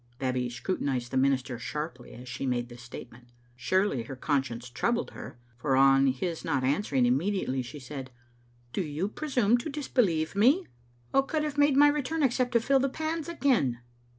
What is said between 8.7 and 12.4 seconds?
"Do you presume to disbelieve me? What could have made me return